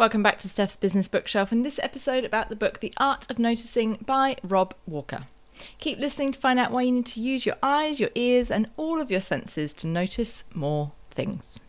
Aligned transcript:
Welcome 0.00 0.22
back 0.22 0.38
to 0.38 0.48
Steph's 0.48 0.76
Business 0.76 1.08
Bookshelf 1.08 1.52
and 1.52 1.62
this 1.62 1.78
episode 1.82 2.24
about 2.24 2.48
the 2.48 2.56
book 2.56 2.80
The 2.80 2.94
Art 2.96 3.30
of 3.30 3.38
Noticing 3.38 3.98
by 4.06 4.38
Rob 4.42 4.72
Walker. 4.86 5.24
Keep 5.76 5.98
listening 5.98 6.32
to 6.32 6.40
find 6.40 6.58
out 6.58 6.70
why 6.70 6.80
you 6.80 6.92
need 6.92 7.04
to 7.04 7.20
use 7.20 7.44
your 7.44 7.56
eyes, 7.62 8.00
your 8.00 8.08
ears, 8.14 8.50
and 8.50 8.70
all 8.78 8.98
of 8.98 9.10
your 9.10 9.20
senses 9.20 9.74
to 9.74 9.86
notice 9.86 10.44
more 10.54 10.92
things. 11.10 11.60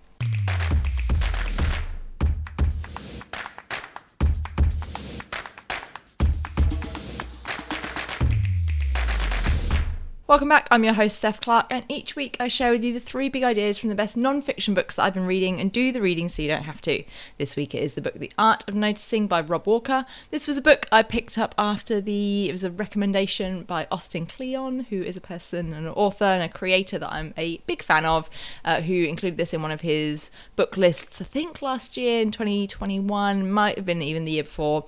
Welcome 10.32 10.48
back. 10.48 10.70
I'm 10.72 10.86
your 10.86 10.94
host, 10.94 11.18
Steph 11.18 11.42
Clarke, 11.42 11.68
and 11.70 11.84
each 11.90 12.16
week 12.16 12.38
I 12.40 12.48
share 12.48 12.72
with 12.72 12.86
you 12.86 12.94
the 12.94 13.02
three 13.02 13.28
big 13.28 13.44
ideas 13.44 13.78
from 13.78 13.90
the 13.90 13.96
best 13.96 14.16
non 14.16 14.42
fiction 14.42 14.74
books 14.74 14.96
that 14.96 15.04
I've 15.04 15.14
been 15.14 15.26
reading 15.26 15.60
and 15.60 15.70
do 15.70 15.92
the 15.92 16.00
reading 16.00 16.30
so 16.30 16.42
you 16.42 16.48
don't 16.48 16.64
have 16.64 16.80
to. 16.84 17.04
This 17.38 17.58
week 17.58 17.76
it 17.76 17.84
is 17.84 17.96
the 17.96 18.02
book 18.02 18.14
The 18.14 18.32
Art 18.38 18.64
of 18.66 18.74
Noticing 18.74 19.28
by 19.28 19.42
Rob 19.42 19.68
Walker. 19.68 20.06
This 20.30 20.48
was 20.48 20.56
a 20.56 20.62
book 20.62 20.86
I 20.90 21.04
picked 21.04 21.38
up 21.38 21.54
after 21.58 22.00
the, 22.00 22.48
it 22.48 22.54
was 22.54 22.64
a 22.64 22.72
recommendation 22.72 23.64
by 23.64 23.88
Austin 23.92 24.26
Kleon, 24.26 24.86
who 24.90 25.04
is 25.04 25.18
a 25.18 25.22
person, 25.22 25.74
an 25.74 25.86
author, 25.90 26.24
and 26.24 26.44
a 26.44 26.48
creator 26.48 26.98
that 26.98 27.12
I'm 27.12 27.34
a 27.36 27.58
big 27.68 27.84
fan 27.84 28.06
of, 28.06 28.30
uh, 28.64 28.80
who 28.80 29.04
included 29.04 29.36
this 29.36 29.54
in 29.54 29.62
one 29.62 29.72
of 29.72 29.82
his 29.82 30.32
book 30.56 30.78
lists, 30.78 31.20
I 31.20 31.26
think 31.26 31.62
last 31.62 31.98
year 31.98 32.22
in 32.22 32.32
2021, 32.32 33.52
might 33.52 33.76
have 33.76 33.86
been 33.86 34.02
even 34.02 34.24
the 34.24 34.32
year 34.32 34.44
before. 34.44 34.86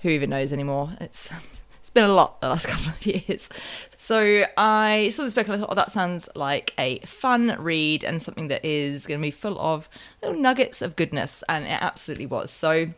Who 0.00 0.08
even 0.08 0.30
knows 0.30 0.54
anymore? 0.54 0.96
It's 1.02 1.28
been 1.96 2.04
a 2.04 2.12
lot 2.12 2.40
the 2.40 2.48
last 2.48 2.66
couple 2.68 2.90
of 2.90 3.06
years. 3.06 3.48
So 3.96 4.44
I 4.56 5.08
saw 5.08 5.24
this 5.24 5.34
book 5.34 5.46
and 5.46 5.56
I 5.56 5.58
thought, 5.58 5.70
oh, 5.72 5.74
that 5.74 5.90
sounds 5.90 6.28
like 6.36 6.74
a 6.78 6.98
fun 7.00 7.56
read 7.58 8.04
and 8.04 8.22
something 8.22 8.48
that 8.48 8.64
is 8.64 9.06
going 9.06 9.18
to 9.18 9.22
be 9.22 9.30
full 9.30 9.58
of 9.58 9.88
little 10.22 10.38
nuggets 10.38 10.82
of 10.82 10.94
goodness, 10.94 11.42
and 11.48 11.64
it 11.64 11.82
absolutely 11.82 12.26
was. 12.26 12.50
So 12.50 12.88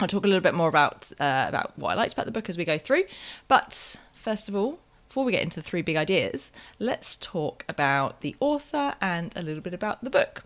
I'll 0.00 0.08
talk 0.08 0.24
a 0.24 0.28
little 0.28 0.42
bit 0.42 0.54
more 0.54 0.68
about 0.68 1.08
uh, 1.20 1.46
about 1.48 1.72
what 1.78 1.92
I 1.92 1.94
liked 1.94 2.12
about 2.12 2.26
the 2.26 2.32
book 2.32 2.48
as 2.48 2.58
we 2.58 2.64
go 2.64 2.78
through. 2.78 3.04
But 3.46 3.96
first 4.12 4.48
of 4.48 4.56
all, 4.56 4.80
before 5.08 5.24
we 5.24 5.32
get 5.32 5.42
into 5.42 5.56
the 5.56 5.62
three 5.62 5.82
big 5.82 5.96
ideas, 5.96 6.50
let's 6.80 7.16
talk 7.16 7.64
about 7.68 8.20
the 8.20 8.34
author 8.40 8.94
and 9.00 9.32
a 9.36 9.42
little 9.42 9.62
bit 9.62 9.72
about 9.72 10.02
the 10.02 10.10
book. 10.10 10.42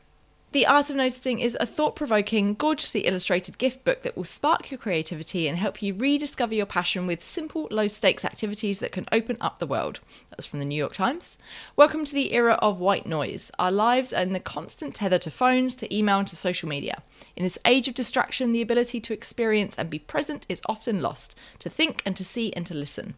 The 0.53 0.67
Art 0.67 0.91
of 0.91 0.97
Noticing 0.97 1.41
is 1.41 1.57
a 1.59 1.65
thought 1.65 1.97
provoking, 1.97 2.53
gorgeously 2.53 3.07
illustrated 3.07 3.57
gift 3.57 3.85
book 3.85 4.03
that 4.03 4.19
will 4.19 4.25
spark 4.25 4.71
your 4.71 4.77
creativity 4.77 5.49
and 5.49 5.57
help 5.57 5.81
you 5.81 5.95
rediscover 5.95 6.55
your 6.55 6.67
passion 6.67 7.07
with 7.07 7.25
simple, 7.25 7.69
low 7.71 7.89
stakes 7.89 8.23
activities 8.23 8.79
that 8.81 8.93
can 8.93 9.07
open 9.13 9.39
up 9.41 9.59
the 9.61 9.67
world. 9.67 10.01
That's 10.29 10.45
from 10.45 10.59
the 10.59 10.67
New 10.67 10.77
York 10.77 10.93
Times. 10.93 11.39
Welcome 11.75 12.05
to 12.05 12.13
the 12.13 12.35
era 12.35 12.59
of 12.61 12.79
white 12.79 13.07
noise. 13.07 13.51
Our 13.59 13.73
lives 13.73 14.13
are 14.13 14.21
in 14.21 14.35
the 14.35 14.41
constant 14.41 14.95
tether 14.95 15.19
to 15.21 15.31
phones, 15.31 15.75
to 15.77 15.95
email, 15.95 16.19
and 16.19 16.29
to 16.29 16.37
social 16.37 16.69
media. 16.69 17.03
In 17.35 17.45
this 17.45 17.59
age 17.65 17.89
of 17.89 17.95
distraction, 17.95 18.53
the 18.53 18.61
ability 18.61 19.01
to 19.01 19.15
experience 19.15 19.79
and 19.79 19.89
be 19.89 20.01
present 20.01 20.45
is 20.51 20.61
often 20.67 21.01
lost, 21.01 21.35
to 21.61 21.71
think 21.71 22.03
and 22.05 22.15
to 22.19 22.27
see 22.27 22.53
and 22.53 22.67
to 22.67 22.75
listen. 22.75 23.15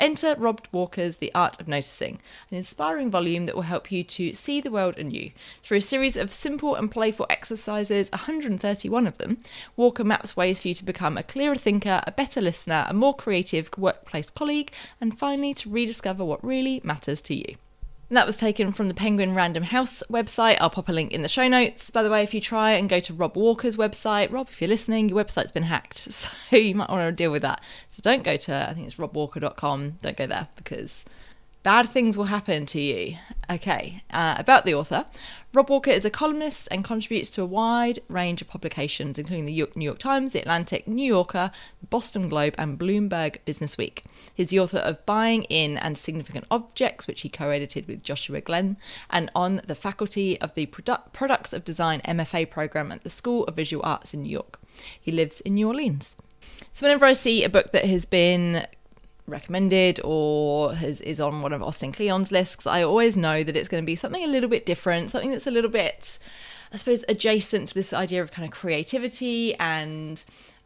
Enter 0.00 0.34
Rob 0.36 0.66
Walker's 0.72 1.18
The 1.18 1.30
Art 1.34 1.60
of 1.60 1.68
Noticing, 1.68 2.20
an 2.50 2.56
inspiring 2.56 3.10
volume 3.10 3.44
that 3.44 3.54
will 3.54 3.62
help 3.62 3.92
you 3.92 4.02
to 4.04 4.32
see 4.32 4.58
the 4.58 4.70
world 4.70 4.96
anew. 4.96 5.30
Through 5.62 5.76
a 5.76 5.82
series 5.82 6.16
of 6.16 6.32
simple 6.32 6.74
and 6.74 6.90
playful 6.90 7.26
exercises, 7.28 8.10
131 8.10 9.06
of 9.06 9.18
them, 9.18 9.42
Walker 9.76 10.02
maps 10.02 10.34
ways 10.34 10.58
for 10.58 10.68
you 10.68 10.74
to 10.74 10.86
become 10.86 11.18
a 11.18 11.22
clearer 11.22 11.54
thinker, 11.54 12.02
a 12.06 12.12
better 12.12 12.40
listener, 12.40 12.86
a 12.88 12.94
more 12.94 13.14
creative 13.14 13.68
workplace 13.76 14.30
colleague, 14.30 14.72
and 15.02 15.18
finally 15.18 15.52
to 15.52 15.68
rediscover 15.68 16.24
what 16.24 16.42
really 16.42 16.80
matters 16.82 17.20
to 17.20 17.34
you. 17.34 17.56
And 18.10 18.16
that 18.16 18.26
was 18.26 18.36
taken 18.36 18.72
from 18.72 18.88
the 18.88 18.94
Penguin 18.94 19.36
Random 19.36 19.62
House 19.62 20.02
website. 20.10 20.56
I'll 20.60 20.68
pop 20.68 20.88
a 20.88 20.92
link 20.92 21.12
in 21.12 21.22
the 21.22 21.28
show 21.28 21.46
notes. 21.46 21.92
By 21.92 22.02
the 22.02 22.10
way, 22.10 22.24
if 22.24 22.34
you 22.34 22.40
try 22.40 22.72
and 22.72 22.88
go 22.88 22.98
to 22.98 23.14
Rob 23.14 23.36
Walker's 23.36 23.76
website, 23.76 24.32
Rob, 24.32 24.48
if 24.50 24.60
you're 24.60 24.66
listening, 24.66 25.08
your 25.08 25.24
website's 25.24 25.52
been 25.52 25.62
hacked. 25.62 26.08
So 26.50 26.56
you 26.56 26.74
might 26.74 26.90
want 26.90 27.06
to 27.06 27.12
deal 27.12 27.30
with 27.30 27.42
that. 27.42 27.62
So 27.88 28.00
don't 28.02 28.24
go 28.24 28.36
to, 28.36 28.68
I 28.68 28.74
think 28.74 28.86
it's 28.88 28.96
robwalker.com. 28.96 29.98
Don't 30.00 30.16
go 30.16 30.26
there 30.26 30.48
because 30.56 31.04
bad 31.62 31.88
things 31.88 32.16
will 32.16 32.26
happen 32.26 32.66
to 32.66 32.80
you. 32.80 33.16
Okay, 33.50 34.02
uh, 34.12 34.34
about 34.38 34.64
the 34.64 34.74
author. 34.74 35.06
Rob 35.52 35.68
Walker 35.68 35.90
is 35.90 36.04
a 36.04 36.10
columnist 36.10 36.68
and 36.70 36.84
contributes 36.84 37.28
to 37.30 37.42
a 37.42 37.46
wide 37.46 37.98
range 38.08 38.40
of 38.40 38.46
publications, 38.46 39.18
including 39.18 39.46
the 39.46 39.66
New 39.74 39.84
York 39.84 39.98
Times, 39.98 40.32
The 40.32 40.38
Atlantic, 40.38 40.86
New 40.86 41.04
Yorker, 41.04 41.50
Boston 41.88 42.28
Globe, 42.28 42.54
and 42.56 42.78
Bloomberg 42.78 43.38
Business 43.44 43.76
Week. 43.76 44.04
He's 44.32 44.50
the 44.50 44.60
author 44.60 44.78
of 44.78 45.04
Buying 45.06 45.42
In 45.44 45.76
and 45.76 45.98
Significant 45.98 46.44
Objects, 46.52 47.08
which 47.08 47.22
he 47.22 47.28
co 47.28 47.50
edited 47.50 47.88
with 47.88 48.04
Joshua 48.04 48.40
Glenn, 48.40 48.76
and 49.10 49.28
on 49.34 49.60
the 49.66 49.74
faculty 49.74 50.40
of 50.40 50.54
the 50.54 50.66
Produ- 50.66 51.12
Products 51.12 51.52
of 51.52 51.64
Design 51.64 52.00
MFA 52.04 52.48
program 52.48 52.92
at 52.92 53.02
the 53.02 53.10
School 53.10 53.42
of 53.46 53.56
Visual 53.56 53.84
Arts 53.84 54.14
in 54.14 54.22
New 54.22 54.30
York. 54.30 54.60
He 55.00 55.10
lives 55.10 55.40
in 55.40 55.54
New 55.54 55.66
Orleans. 55.66 56.16
So, 56.70 56.86
whenever 56.86 57.06
I 57.06 57.12
see 57.12 57.42
a 57.42 57.48
book 57.48 57.72
that 57.72 57.86
has 57.86 58.06
been 58.06 58.66
recommended 59.30 60.00
or 60.04 60.74
has, 60.74 61.00
is 61.00 61.20
on 61.20 61.42
one 61.42 61.52
of 61.52 61.62
Austin 61.62 61.92
Kleon's 61.92 62.30
lists, 62.30 62.66
I 62.66 62.82
always 62.82 63.16
know 63.16 63.42
that 63.42 63.56
it's 63.56 63.68
going 63.68 63.82
to 63.82 63.86
be 63.86 63.96
something 63.96 64.24
a 64.24 64.26
little 64.26 64.48
bit 64.48 64.66
different, 64.66 65.10
something 65.10 65.30
that's 65.30 65.46
a 65.46 65.50
little 65.50 65.70
bit, 65.70 66.18
I 66.72 66.76
suppose, 66.76 67.04
adjacent 67.08 67.68
to 67.68 67.74
this 67.74 67.92
idea 67.92 68.22
of 68.22 68.30
kind 68.30 68.46
of 68.46 68.52
creativity 68.52 69.54
and 69.54 70.22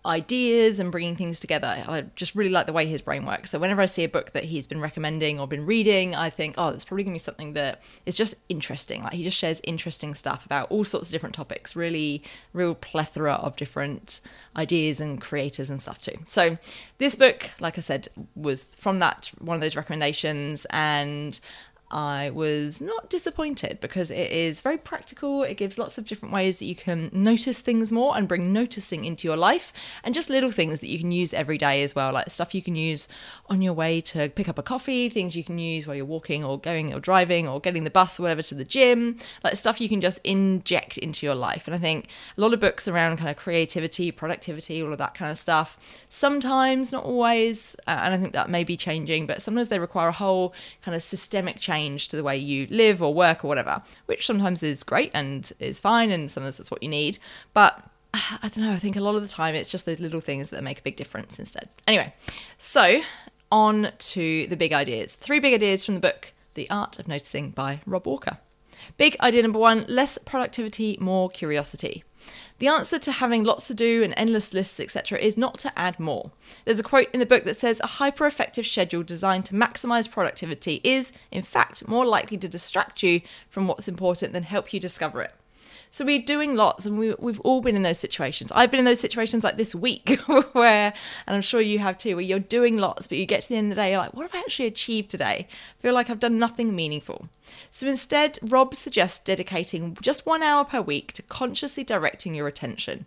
ideas 0.06 0.78
and 0.78 0.92
bringing 0.92 1.16
things 1.16 1.40
together. 1.40 1.84
I 1.88 2.04
just 2.14 2.34
really 2.34 2.50
like 2.50 2.66
the 2.66 2.72
way 2.72 2.86
his 2.86 3.00
brain 3.00 3.24
works. 3.24 3.50
So 3.50 3.58
whenever 3.58 3.80
I 3.80 3.86
see 3.86 4.04
a 4.04 4.08
book 4.08 4.32
that 4.32 4.44
he's 4.44 4.66
been 4.66 4.80
recommending 4.80 5.40
or 5.40 5.48
been 5.48 5.64
reading, 5.64 6.14
I 6.14 6.30
think, 6.30 6.56
oh, 6.58 6.68
it's 6.68 6.84
probably 6.84 7.04
going 7.04 7.14
to 7.14 7.16
be 7.16 7.24
something 7.24 7.54
that 7.54 7.80
is 8.04 8.16
just 8.16 8.34
interesting. 8.48 9.02
Like 9.02 9.14
he 9.14 9.24
just 9.24 9.38
shares 9.38 9.60
interesting 9.64 10.14
stuff 10.14 10.44
about 10.44 10.70
all 10.70 10.84
sorts 10.84 11.08
of 11.08 11.12
different 11.12 11.34
topics. 11.34 11.74
Really, 11.74 12.22
real 12.52 12.74
plethora 12.74 13.34
of 13.34 13.56
different 13.56 14.20
ideas 14.56 15.00
and 15.00 15.20
creators 15.20 15.70
and 15.70 15.80
stuff 15.80 16.00
too. 16.00 16.18
So 16.26 16.58
this 16.98 17.16
book, 17.16 17.50
like 17.60 17.78
I 17.78 17.80
said, 17.80 18.08
was 18.34 18.74
from 18.76 18.98
that 18.98 19.30
one 19.38 19.54
of 19.54 19.60
those 19.60 19.76
recommendations, 19.76 20.66
and 20.70 21.40
I 21.94 22.30
was 22.30 22.82
not 22.82 23.08
disappointed 23.08 23.78
because 23.80 24.10
it 24.10 24.32
is 24.32 24.62
very 24.62 24.76
practical. 24.76 25.44
It 25.44 25.54
gives 25.54 25.78
lots 25.78 25.96
of 25.96 26.08
different 26.08 26.34
ways 26.34 26.58
that 26.58 26.64
you 26.64 26.74
can 26.74 27.08
notice 27.12 27.60
things 27.60 27.92
more 27.92 28.16
and 28.16 28.26
bring 28.26 28.52
noticing 28.52 29.04
into 29.04 29.28
your 29.28 29.36
life, 29.36 29.72
and 30.02 30.12
just 30.12 30.28
little 30.28 30.50
things 30.50 30.80
that 30.80 30.88
you 30.88 30.98
can 30.98 31.12
use 31.12 31.32
every 31.32 31.56
day 31.56 31.84
as 31.84 31.94
well, 31.94 32.12
like 32.12 32.30
stuff 32.30 32.52
you 32.52 32.62
can 32.62 32.74
use 32.74 33.06
on 33.48 33.62
your 33.62 33.74
way 33.74 34.00
to 34.00 34.28
pick 34.30 34.48
up 34.48 34.58
a 34.58 34.62
coffee, 34.62 35.08
things 35.08 35.36
you 35.36 35.44
can 35.44 35.56
use 35.56 35.86
while 35.86 35.94
you're 35.94 36.04
walking 36.04 36.42
or 36.42 36.58
going 36.58 36.92
or 36.92 36.98
driving 36.98 37.46
or 37.46 37.60
getting 37.60 37.84
the 37.84 37.90
bus 37.90 38.18
or 38.18 38.24
whatever 38.24 38.42
to 38.42 38.56
the 38.56 38.64
gym, 38.64 39.16
like 39.44 39.54
stuff 39.54 39.80
you 39.80 39.88
can 39.88 40.00
just 40.00 40.18
inject 40.24 40.98
into 40.98 41.24
your 41.24 41.36
life. 41.36 41.68
And 41.68 41.76
I 41.76 41.78
think 41.78 42.08
a 42.36 42.40
lot 42.40 42.52
of 42.52 42.58
books 42.58 42.88
around 42.88 43.18
kind 43.18 43.30
of 43.30 43.36
creativity, 43.36 44.10
productivity, 44.10 44.82
all 44.82 44.90
of 44.90 44.98
that 44.98 45.14
kind 45.14 45.30
of 45.30 45.38
stuff, 45.38 45.78
sometimes, 46.08 46.90
not 46.90 47.04
always, 47.04 47.76
and 47.86 48.12
I 48.12 48.18
think 48.18 48.32
that 48.32 48.50
may 48.50 48.64
be 48.64 48.76
changing, 48.76 49.28
but 49.28 49.40
sometimes 49.40 49.68
they 49.68 49.78
require 49.78 50.08
a 50.08 50.12
whole 50.12 50.52
kind 50.82 50.96
of 50.96 51.02
systemic 51.04 51.60
change 51.60 51.83
change 51.84 52.08
to 52.08 52.16
the 52.16 52.22
way 52.22 52.36
you 52.36 52.66
live 52.70 53.02
or 53.02 53.12
work 53.12 53.44
or 53.44 53.48
whatever, 53.48 53.82
which 54.06 54.26
sometimes 54.26 54.62
is 54.62 54.82
great 54.82 55.10
and 55.14 55.52
is 55.58 55.80
fine, 55.80 56.10
and 56.10 56.30
sometimes 56.30 56.56
that's 56.56 56.70
what 56.70 56.82
you 56.82 56.88
need. 56.88 57.18
But 57.52 57.82
I 58.14 58.48
don't 58.48 58.64
know, 58.64 58.72
I 58.72 58.78
think 58.78 58.96
a 58.96 59.00
lot 59.00 59.14
of 59.16 59.22
the 59.22 59.28
time 59.28 59.54
it's 59.54 59.70
just 59.70 59.86
those 59.86 60.00
little 60.00 60.20
things 60.20 60.50
that 60.50 60.62
make 60.62 60.78
a 60.78 60.82
big 60.82 60.96
difference 60.96 61.38
instead. 61.38 61.68
Anyway, 61.86 62.14
so 62.58 63.02
on 63.50 63.92
to 63.98 64.46
the 64.46 64.56
big 64.56 64.72
ideas. 64.72 65.14
Three 65.14 65.40
big 65.40 65.54
ideas 65.54 65.84
from 65.84 65.94
the 65.94 66.00
book 66.00 66.32
The 66.54 66.68
Art 66.70 66.98
of 66.98 67.08
Noticing 67.08 67.50
by 67.50 67.80
Rob 67.86 68.06
Walker. 68.06 68.38
Big 68.96 69.16
idea 69.20 69.42
number 69.42 69.58
one 69.58 69.84
less 69.88 70.18
productivity, 70.24 70.98
more 71.00 71.30
curiosity. 71.30 72.04
The 72.58 72.68
answer 72.68 72.98
to 72.98 73.12
having 73.12 73.44
lots 73.44 73.66
to 73.66 73.74
do 73.74 74.02
and 74.02 74.14
endless 74.16 74.54
lists, 74.54 74.80
etc., 74.80 75.18
is 75.18 75.36
not 75.36 75.58
to 75.58 75.78
add 75.78 75.98
more. 75.98 76.30
There's 76.64 76.80
a 76.80 76.84
quote 76.84 77.08
in 77.12 77.20
the 77.20 77.26
book 77.26 77.44
that 77.44 77.56
says 77.56 77.80
a 77.80 77.86
hyper 77.86 78.26
effective 78.26 78.66
schedule 78.66 79.02
designed 79.02 79.44
to 79.46 79.54
maximize 79.54 80.10
productivity 80.10 80.80
is, 80.84 81.12
in 81.30 81.42
fact, 81.42 81.88
more 81.88 82.06
likely 82.06 82.38
to 82.38 82.48
distract 82.48 83.02
you 83.02 83.20
from 83.48 83.66
what's 83.66 83.88
important 83.88 84.32
than 84.32 84.44
help 84.44 84.72
you 84.72 84.80
discover 84.80 85.20
it. 85.22 85.34
So 85.94 86.04
we're 86.04 86.20
doing 86.20 86.56
lots, 86.56 86.86
and 86.86 86.98
we, 86.98 87.14
we've 87.20 87.38
all 87.42 87.60
been 87.60 87.76
in 87.76 87.84
those 87.84 88.00
situations. 88.00 88.50
I've 88.52 88.68
been 88.68 88.80
in 88.80 88.84
those 88.84 88.98
situations 88.98 89.44
like 89.44 89.56
this 89.56 89.76
week, 89.76 90.18
where, 90.52 90.92
and 91.24 91.36
I'm 91.36 91.40
sure 91.40 91.60
you 91.60 91.78
have 91.78 91.98
too, 91.98 92.16
where 92.16 92.24
you're 92.24 92.40
doing 92.40 92.78
lots, 92.78 93.06
but 93.06 93.16
you 93.16 93.26
get 93.26 93.42
to 93.42 93.48
the 93.48 93.54
end 93.54 93.70
of 93.70 93.76
the 93.76 93.82
day, 93.82 93.92
you're 93.92 94.00
like, 94.00 94.12
what 94.12 94.24
have 94.24 94.34
I 94.34 94.40
actually 94.40 94.66
achieved 94.66 95.08
today? 95.08 95.46
I 95.48 95.82
feel 95.82 95.94
like 95.94 96.10
I've 96.10 96.18
done 96.18 96.36
nothing 96.36 96.74
meaningful. 96.74 97.28
So 97.70 97.86
instead, 97.86 98.40
Rob 98.42 98.74
suggests 98.74 99.20
dedicating 99.20 99.96
just 100.02 100.26
one 100.26 100.42
hour 100.42 100.64
per 100.64 100.80
week 100.80 101.12
to 101.12 101.22
consciously 101.22 101.84
directing 101.84 102.34
your 102.34 102.48
attention. 102.48 103.06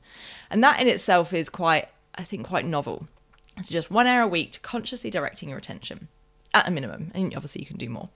And 0.50 0.64
that 0.64 0.80
in 0.80 0.88
itself 0.88 1.34
is 1.34 1.50
quite, 1.50 1.90
I 2.16 2.24
think, 2.24 2.48
quite 2.48 2.64
novel. 2.64 3.10
So 3.58 3.74
just 3.74 3.92
one 3.92 4.08
hour 4.08 4.22
a 4.22 4.28
week 4.30 4.54
to 4.54 4.62
consciously 4.62 5.10
directing 5.10 5.50
your 5.50 5.58
attention 5.58 6.08
at 6.54 6.70
a 6.70 6.72
minimum. 6.72 7.12
And 7.14 7.36
obviously, 7.36 7.64
you 7.64 7.68
can 7.68 7.76
do 7.76 7.90
more. 7.90 8.08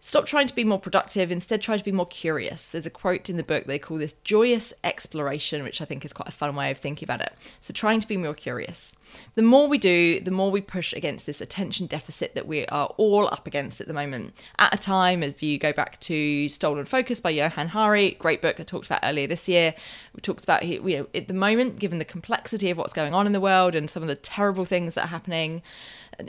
Stop 0.00 0.26
trying 0.26 0.46
to 0.46 0.54
be 0.54 0.62
more 0.62 0.78
productive, 0.78 1.32
instead, 1.32 1.60
try 1.60 1.76
to 1.76 1.82
be 1.82 1.90
more 1.90 2.06
curious. 2.06 2.70
There's 2.70 2.86
a 2.86 2.90
quote 2.90 3.28
in 3.28 3.36
the 3.36 3.42
book 3.42 3.64
they 3.64 3.80
call 3.80 3.98
this 3.98 4.14
joyous 4.22 4.72
exploration, 4.84 5.64
which 5.64 5.80
I 5.80 5.84
think 5.84 6.04
is 6.04 6.12
quite 6.12 6.28
a 6.28 6.32
fun 6.32 6.54
way 6.54 6.70
of 6.70 6.78
thinking 6.78 7.04
about 7.04 7.20
it. 7.20 7.32
So, 7.60 7.72
trying 7.72 7.98
to 8.00 8.06
be 8.06 8.16
more 8.16 8.34
curious. 8.34 8.92
The 9.34 9.42
more 9.42 9.68
we 9.68 9.78
do, 9.78 10.20
the 10.20 10.30
more 10.30 10.52
we 10.52 10.60
push 10.60 10.92
against 10.92 11.26
this 11.26 11.40
attention 11.40 11.86
deficit 11.86 12.34
that 12.34 12.46
we 12.46 12.66
are 12.66 12.86
all 12.96 13.26
up 13.26 13.46
against 13.46 13.80
at 13.80 13.88
the 13.88 13.94
moment. 13.94 14.34
At 14.58 14.74
a 14.74 14.78
time, 14.78 15.22
if 15.22 15.42
you 15.42 15.58
go 15.58 15.72
back 15.72 15.98
to 16.00 16.48
Stolen 16.48 16.84
Focus 16.84 17.20
by 17.20 17.30
Johann 17.30 17.68
Hari, 17.68 18.12
great 18.20 18.40
book 18.40 18.60
I 18.60 18.62
talked 18.62 18.86
about 18.86 19.00
earlier 19.02 19.26
this 19.26 19.48
year, 19.48 19.74
we 20.14 20.20
talked 20.20 20.44
about, 20.44 20.64
you 20.64 20.80
know, 20.80 21.06
at 21.14 21.26
the 21.26 21.34
moment, 21.34 21.78
given 21.80 21.98
the 21.98 22.04
complexity 22.04 22.70
of 22.70 22.78
what's 22.78 22.92
going 22.92 23.14
on 23.14 23.26
in 23.26 23.32
the 23.32 23.40
world 23.40 23.74
and 23.74 23.90
some 23.90 24.02
of 24.02 24.08
the 24.08 24.16
terrible 24.16 24.64
things 24.64 24.94
that 24.94 25.04
are 25.04 25.08
happening, 25.08 25.62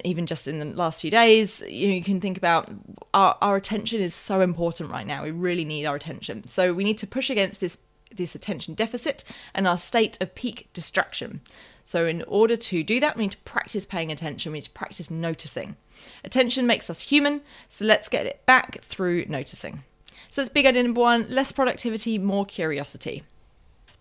even 0.04 0.26
just 0.26 0.48
in 0.48 0.60
the 0.60 0.66
last 0.66 1.02
few 1.02 1.12
days, 1.12 1.62
you, 1.68 1.88
know, 1.88 1.94
you 1.94 2.04
can 2.04 2.22
think 2.22 2.38
about 2.38 2.70
our, 3.14 3.38
our 3.42 3.59
attention 3.60 4.02
is 4.02 4.16
so 4.16 4.42
important 4.42 4.92
right 4.92 5.06
now. 5.06 5.24
We 5.24 5.32
really 5.32 5.66
need 5.66 5.86
our 5.86 5.96
attention. 5.96 6.48
So 6.48 6.74
we 6.74 6.84
need 6.84 6.98
to 6.98 7.08
push 7.08 7.30
against 7.30 7.62
this 7.62 7.78
this 8.12 8.36
attention 8.36 8.74
deficit 8.74 9.24
and 9.54 9.68
our 9.68 9.78
state 9.78 10.18
of 10.20 10.34
peak 10.34 10.68
distraction. 10.74 11.42
So, 11.84 12.06
in 12.06 12.24
order 12.28 12.56
to 12.56 12.84
do 12.84 13.00
that, 13.00 13.16
we 13.16 13.24
need 13.24 13.32
to 13.32 13.38
practice 13.40 13.86
paying 13.86 14.12
attention, 14.12 14.52
we 14.52 14.58
need 14.58 14.66
to 14.66 14.72
practice 14.72 15.10
noticing. 15.10 15.76
Attention 16.24 16.68
makes 16.68 16.90
us 16.90 17.02
human, 17.02 17.42
so 17.68 17.86
let's 17.86 18.10
get 18.10 18.26
it 18.26 18.46
back 18.46 18.82
through 18.82 19.26
noticing. 19.28 19.84
So, 20.30 20.42
that's 20.42 20.50
big 20.50 20.66
idea 20.66 20.84
number 20.84 21.02
one 21.02 21.26
less 21.30 21.52
productivity, 21.52 22.18
more 22.18 22.46
curiosity. 22.46 23.24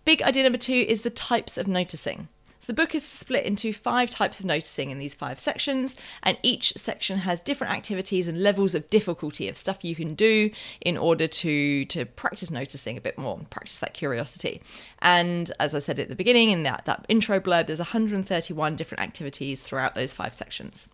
Big 0.05 0.21
idea 0.21 0.43
number 0.43 0.57
two 0.57 0.85
is 0.87 1.01
the 1.01 1.09
types 1.09 1.57
of 1.57 1.67
noticing 1.67 2.29
the 2.69 2.73
book 2.75 2.93
is 2.93 3.03
split 3.03 3.45
into 3.45 3.73
five 3.73 4.11
types 4.11 4.39
of 4.39 4.45
noticing 4.45 4.91
in 4.91 4.99
these 4.99 5.15
five 5.15 5.39
sections, 5.39 5.95
and 6.21 6.37
each 6.43 6.71
section 6.77 7.17
has 7.17 7.39
different 7.39 7.73
activities 7.73 8.27
and 8.27 8.43
levels 8.43 8.75
of 8.75 8.87
difficulty 8.91 9.49
of 9.49 9.57
stuff 9.57 9.83
you 9.83 9.95
can 9.95 10.13
do 10.13 10.51
in 10.79 10.95
order 10.95 11.27
to 11.27 11.85
to 11.85 12.05
practice 12.05 12.51
noticing 12.51 12.95
a 12.95 13.01
bit 13.01 13.17
more, 13.17 13.39
practice 13.49 13.79
that 13.79 13.95
curiosity. 13.95 14.61
And 14.99 15.51
as 15.59 15.73
I 15.73 15.79
said 15.79 15.97
at 15.97 16.09
the 16.09 16.15
beginning 16.15 16.51
in 16.51 16.61
that, 16.61 16.85
that 16.85 17.05
intro 17.09 17.39
blurb, 17.39 17.65
there's 17.65 17.79
131 17.79 18.75
different 18.75 19.01
activities 19.01 19.63
throughout 19.63 19.95
those 19.95 20.13
five 20.13 20.35
sections. 20.35 20.91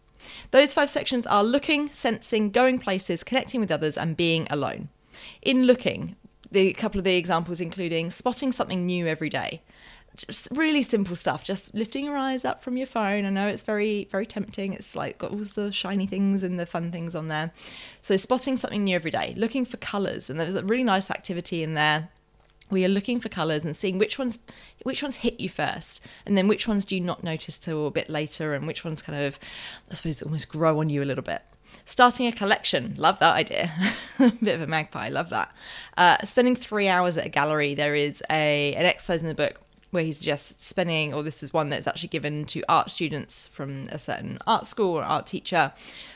Those 0.51 0.73
five 0.73 0.89
sections 0.89 1.27
are 1.27 1.43
looking, 1.43 1.91
sensing, 1.91 2.51
going 2.51 2.79
places, 2.79 3.21
connecting 3.21 3.59
with 3.59 3.69
others, 3.69 3.97
and 3.97 4.15
being 4.15 4.47
alone. 4.49 4.87
In 5.41 5.65
looking, 5.65 6.15
the 6.49 6.71
couple 6.71 6.99
of 6.99 7.03
the 7.03 7.17
examples 7.17 7.59
including 7.59 8.11
spotting 8.11 8.53
something 8.53 8.85
new 8.85 9.07
every 9.07 9.27
day 9.27 9.61
just 10.15 10.47
really 10.51 10.83
simple 10.83 11.15
stuff 11.15 11.43
just 11.43 11.73
lifting 11.73 12.05
your 12.05 12.17
eyes 12.17 12.45
up 12.45 12.63
from 12.63 12.77
your 12.77 12.87
phone. 12.87 13.25
I 13.25 13.29
know 13.29 13.47
it's 13.47 13.63
very 13.63 14.07
very 14.11 14.25
tempting. 14.25 14.73
It's 14.73 14.95
like 14.95 15.17
got 15.17 15.31
all 15.31 15.37
the 15.37 15.71
shiny 15.71 16.07
things 16.07 16.43
and 16.43 16.59
the 16.59 16.65
fun 16.65 16.91
things 16.91 17.15
on 17.15 17.27
there. 17.27 17.51
So 18.01 18.15
spotting 18.17 18.57
something 18.57 18.83
new 18.83 18.95
every 18.95 19.11
day 19.11 19.33
looking 19.37 19.65
for 19.65 19.77
colors 19.77 20.29
and 20.29 20.39
there's 20.39 20.55
a 20.55 20.63
really 20.63 20.83
nice 20.83 21.09
activity 21.09 21.63
in 21.63 21.73
there 21.73 22.09
we 22.69 22.83
are 22.83 22.89
looking 22.89 23.19
for 23.19 23.29
colors 23.29 23.63
and 23.63 23.77
seeing 23.77 23.99
which 23.99 24.17
ones 24.17 24.39
which 24.83 25.03
ones 25.03 25.17
hit 25.17 25.39
you 25.39 25.49
first. 25.49 26.01
And 26.25 26.37
then 26.37 26.47
which 26.47 26.67
ones 26.67 26.85
do 26.85 26.95
you 26.95 27.01
not 27.01 27.23
notice 27.23 27.59
till 27.59 27.87
a 27.87 27.91
bit 27.91 28.09
later 28.09 28.53
and 28.53 28.65
which 28.67 28.83
ones 28.83 29.01
kind 29.01 29.23
of 29.23 29.39
i 29.91 29.93
suppose 29.93 30.21
almost 30.21 30.49
grow 30.49 30.79
on 30.79 30.89
you 30.89 31.03
a 31.03 31.05
little 31.05 31.23
bit. 31.23 31.41
Starting 31.83 32.25
a 32.25 32.31
collection. 32.31 32.95
Love 32.97 33.19
that 33.19 33.35
idea. 33.35 33.71
Bit 34.17 34.55
of 34.55 34.61
a 34.61 34.67
magpie. 34.67 35.09
Love 35.09 35.29
that. 35.29 35.53
Uh, 35.97 36.17
spending 36.23 36.55
three 36.55 36.87
hours 36.87 37.17
at 37.17 37.25
a 37.25 37.29
gallery. 37.29 37.75
There 37.75 37.93
is 37.93 38.23
a 38.29 38.73
an 38.73 38.85
exercise 38.85 39.21
in 39.21 39.27
the 39.27 39.35
book 39.35 39.59
where 39.95 40.03
he 40.03 40.11
suggests 40.11 40.63
spending, 40.63 41.13
or 41.13 41.23
this 41.23 41.41
is 41.41 41.53
one 41.53 41.69
that's 41.69 41.87
actually 41.87 42.09
given 42.09 42.45
to 42.45 42.63
art 42.69 42.91
students 42.91 43.47
from 43.47 43.87
a 43.91 43.97
certain 43.97 44.37
art 44.45 44.67
school 44.67 44.97
or 44.97 45.03
art 45.03 45.25
teacher, 45.25 45.73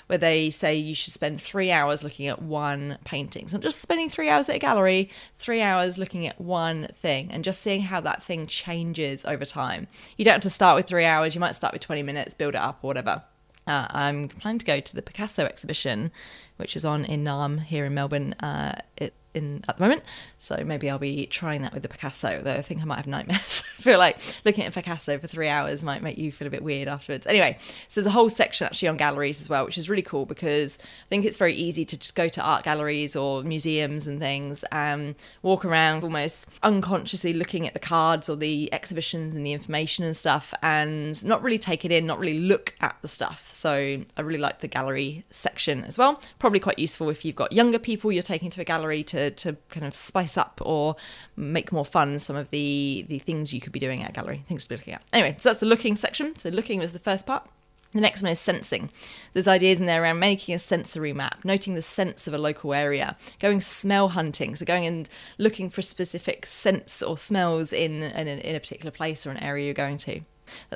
where 0.08 0.18
they 0.18 0.50
say 0.50 0.76
you 0.76 0.94
should 0.94 1.14
spend 1.14 1.42
three 1.42 1.72
hours 1.72 2.04
looking 2.04 2.28
at 2.28 2.42
one 2.42 2.98
painting. 3.06 3.48
So 3.48 3.58
not 3.58 3.64
just 3.64 3.80
spending 3.80 4.10
three 4.10 4.30
hours 4.30 4.50
at 4.50 4.58
a 4.58 4.60
gallery, 4.60 5.10
three 5.38 5.62
hours 5.62 5.98
looking 5.98 6.28
at 6.28 6.40
one 6.40 6.88
thing 6.94 7.30
and 7.32 7.44
just 7.44 7.62
seeing 7.62 7.82
how 7.82 8.02
that 8.02 8.22
thing 8.22 8.46
changes 8.46 9.24
over 9.26 9.46
time. 9.46 9.88
You 10.18 10.26
don't 10.26 10.34
have 10.34 10.42
to 10.42 10.50
start 10.50 10.76
with 10.76 10.88
three 10.88 11.06
hours, 11.06 11.34
you 11.34 11.42
might 11.42 11.56
start 11.56 11.74
with 11.74 11.82
20 11.82 12.04
minutes, 12.04 12.36
build 12.36 12.56
it 12.56 12.62
up 12.62 12.80
or 12.84 12.88
whatever. 12.88 13.24
Uh, 13.66 13.86
I'm 13.92 14.28
planning 14.28 14.60
to 14.60 14.66
go 14.66 14.80
to 14.80 14.96
the 14.96 15.02
Picasso 15.02 15.46
exhibition, 15.46 16.12
which 16.58 16.76
is 16.76 16.84
on 16.84 17.06
in 17.06 17.24
Naarm 17.24 17.62
here 17.62 17.86
in 17.86 17.94
Melbourne. 17.94 18.34
Uh, 18.34 18.82
it, 18.98 19.14
in 19.34 19.64
at 19.68 19.78
the 19.78 19.84
moment. 19.84 20.04
So 20.38 20.64
maybe 20.66 20.90
I'll 20.90 21.00
be 21.00 21.26
trying 21.26 21.62
that 21.64 21.74
with 21.74 21.84
the 21.84 21.90
Picasso, 21.90 22.42
though 22.44 22.54
I 22.54 22.62
think 22.62 22.82
I 22.82 22.86
might 22.86 22.98
have 22.98 23.08
nightmares. 23.08 23.64
I 23.80 23.82
feel 23.82 24.00
like 24.00 24.18
looking 24.46 24.66
at 24.66 24.74
Picasso 24.74 25.18
for 25.18 25.28
three 25.28 25.48
hours 25.48 25.84
might 25.84 26.02
make 26.02 26.18
you 26.18 26.32
feel 26.32 26.48
a 26.48 26.52
bit 26.52 26.64
weird 26.64 26.88
afterwards. 26.88 27.28
Anyway, 27.28 27.58
so 27.88 28.02
there's 28.02 28.08
a 28.08 28.12
whole 28.12 28.30
section 28.30 28.66
actually 28.66 28.90
on 28.90 28.98
galleries 28.98 29.40
as 29.40 29.50
well, 29.50 29.66
which 29.66 29.78
is 29.78 29.90
really 29.90 30.02
cool 30.02 30.26
because 30.26 30.78
I 30.82 31.10
think 31.10 31.26
it's 31.26 31.38
very 31.38 31.54
easy 31.54 31.86
to 31.86 31.98
just 31.98 32.16
go 32.16 32.28
to 32.28 32.42
art 32.42 32.64
galleries 32.64 33.16
or 33.16 33.44
museums 33.44 34.08
and 34.08 34.20
things 34.20 34.64
and 34.72 35.16
walk 35.42 35.64
around 35.66 36.04
almost 36.04 36.48
unconsciously 36.64 37.34
looking 37.34 37.68
at 37.68 37.74
the 37.74 37.80
cards 37.80 38.30
or 38.30 38.36
the 38.36 38.72
exhibitions 38.74 39.34
and 39.34 39.46
the 39.46 39.54
information 39.54 40.04
and 40.04 40.16
stuff 40.18 40.54
and 40.62 41.24
not 41.26 41.42
really 41.42 41.60
take 41.60 41.86
it 41.86 41.92
in, 41.92 42.06
not 42.06 42.20
really 42.20 42.40
look 42.40 42.74
at 42.82 42.98
the 43.02 43.08
stuff. 43.08 43.52
So 43.52 43.72
I 44.18 44.22
really 44.22 44.40
like 44.40 44.60
the 44.60 44.68
gallery 44.68 45.24
section 45.32 45.84
as 45.84 45.98
well. 45.98 46.22
Probably 46.40 46.60
quite 46.60 46.80
useful 46.80 47.10
if 47.10 47.24
you've 47.24 47.36
got 47.36 47.54
younger 47.54 47.80
people 47.80 48.12
you're 48.12 48.24
taking 48.24 48.50
to 48.52 48.62
a 48.62 48.66
gallery 48.66 49.04
to 49.20 49.32
to, 49.32 49.58
kind 49.70 49.86
of 49.86 49.94
spice 49.94 50.38
up 50.38 50.62
or 50.64 50.96
make 51.36 51.72
more 51.72 51.86
fun 51.86 52.20
some 52.20 52.36
of 52.36 52.50
the 52.50 53.06
the 53.08 53.20
things 53.20 53.54
you 53.54 53.62
could 53.62 53.72
be 53.72 53.80
doing 53.80 54.04
at 54.04 54.10
a 54.10 54.14
gallery, 54.14 54.44
things 54.48 54.64
to 54.64 54.70
be 54.70 54.76
looking 54.76 54.94
at. 54.94 55.02
Anyway, 55.14 55.36
so 55.40 55.50
that's 55.50 55.60
the 55.60 55.66
looking 55.66 55.96
section. 55.96 56.36
So 56.38 56.50
looking 56.50 56.80
was 56.80 56.94
the 56.94 57.00
first 57.00 57.26
part. 57.26 57.48
The 57.92 58.02
next 58.02 58.22
one 58.22 58.32
is 58.32 58.40
sensing. 58.40 58.92
There's 59.34 59.48
ideas 59.48 59.80
in 59.80 59.88
there 59.88 60.04
around 60.04 60.20
making 60.20 60.54
a 60.54 60.60
sensory 60.60 61.12
map, 61.12 61.44
noting 61.44 61.74
the 61.74 61.82
sense 61.82 62.28
of 62.28 62.36
a 62.36 62.38
local 62.38 62.76
area, 62.76 63.18
going 63.40 63.62
smell 63.62 64.10
hunting, 64.10 64.56
so 64.56 64.64
going 64.64 64.86
and 64.86 65.10
looking 65.40 65.72
for 65.72 65.82
specific 65.82 66.46
scents 66.46 67.02
or 67.02 67.18
smells 67.18 67.74
in, 67.74 68.04
in, 68.04 68.28
in 68.28 68.56
a 68.56 68.60
particular 68.60 68.92
place 68.92 69.26
or 69.26 69.32
an 69.32 69.38
area 69.38 69.66
you're 69.66 69.74
going 69.74 69.98
to. 70.00 70.22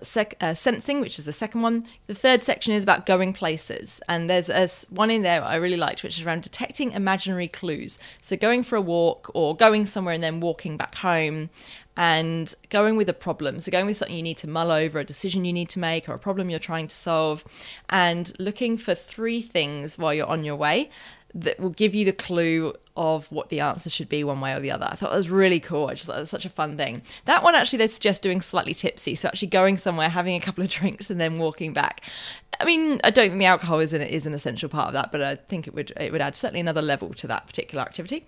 Sec- 0.01 0.37
uh, 0.41 0.53
sensing, 0.53 1.01
which 1.01 1.19
is 1.19 1.25
the 1.25 1.33
second 1.33 1.61
one. 1.61 1.85
The 2.07 2.15
third 2.15 2.43
section 2.43 2.73
is 2.73 2.83
about 2.83 3.05
going 3.05 3.33
places, 3.33 3.99
and 4.07 4.29
there's 4.29 4.49
a, 4.49 4.67
one 4.93 5.11
in 5.11 5.21
there 5.21 5.43
I 5.43 5.55
really 5.55 5.77
liked, 5.77 6.03
which 6.03 6.17
is 6.17 6.25
around 6.25 6.43
detecting 6.43 6.91
imaginary 6.91 7.47
clues. 7.47 7.97
So 8.21 8.35
going 8.35 8.63
for 8.63 8.75
a 8.75 8.81
walk 8.81 9.31
or 9.33 9.55
going 9.55 9.85
somewhere 9.85 10.13
and 10.13 10.23
then 10.23 10.39
walking 10.39 10.77
back 10.77 10.95
home, 10.95 11.49
and 11.95 12.53
going 12.69 12.95
with 12.95 13.07
a 13.07 13.13
problem. 13.13 13.59
So, 13.59 13.71
going 13.71 13.85
with 13.85 13.97
something 13.97 14.15
you 14.15 14.23
need 14.23 14.37
to 14.39 14.49
mull 14.49 14.71
over, 14.71 14.99
a 14.99 15.03
decision 15.03 15.45
you 15.45 15.53
need 15.53 15.69
to 15.69 15.79
make, 15.79 16.09
or 16.09 16.13
a 16.13 16.19
problem 16.19 16.49
you're 16.49 16.59
trying 16.59 16.87
to 16.87 16.95
solve, 16.95 17.43
and 17.89 18.33
looking 18.39 18.77
for 18.77 18.95
three 18.95 19.41
things 19.41 19.97
while 19.97 20.13
you're 20.13 20.27
on 20.27 20.43
your 20.43 20.55
way 20.55 20.89
that 21.35 21.59
will 21.59 21.69
give 21.69 21.95
you 21.95 22.05
the 22.05 22.13
clue 22.13 22.73
of 22.95 23.31
what 23.31 23.49
the 23.49 23.59
answer 23.59 23.89
should 23.89 24.09
be 24.09 24.23
one 24.23 24.39
way 24.39 24.53
or 24.53 24.59
the 24.59 24.71
other. 24.71 24.87
I 24.89 24.95
thought 24.95 25.13
it 25.13 25.17
was 25.17 25.29
really 25.29 25.59
cool. 25.59 25.87
I 25.87 25.93
just 25.93 26.05
thought 26.05 26.17
it 26.17 26.21
was 26.21 26.29
such 26.29 26.45
a 26.45 26.49
fun 26.49 26.77
thing. 26.77 27.01
That 27.25 27.43
one 27.43 27.55
actually 27.55 27.77
they 27.77 27.87
suggest 27.87 28.21
doing 28.21 28.41
slightly 28.41 28.73
tipsy, 28.73 29.15
so 29.15 29.27
actually 29.27 29.47
going 29.47 29.77
somewhere, 29.77 30.09
having 30.09 30.35
a 30.35 30.39
couple 30.39 30.63
of 30.63 30.69
drinks, 30.71 31.09
and 31.09 31.19
then 31.19 31.39
walking 31.39 31.73
back. 31.73 32.01
I 32.59 32.65
mean, 32.65 33.01
I 33.03 33.09
don't 33.09 33.29
think 33.29 33.39
the 33.39 33.45
alcohol 33.45 33.79
is 33.79 33.93
an, 33.93 34.01
is 34.01 34.25
an 34.25 34.33
essential 34.33 34.69
part 34.69 34.87
of 34.87 34.93
that, 34.93 35.11
but 35.11 35.21
I 35.21 35.35
think 35.35 35.67
it 35.67 35.73
would 35.73 35.91
it 35.97 36.11
would 36.11 36.21
add 36.21 36.35
certainly 36.35 36.59
another 36.59 36.81
level 36.81 37.13
to 37.15 37.27
that 37.27 37.47
particular 37.47 37.83
activity. 37.83 38.27